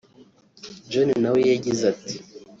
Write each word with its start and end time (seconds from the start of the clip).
John 0.89 1.09
nawe 1.21 1.39
yagize 1.51 1.83
ati 1.93 2.15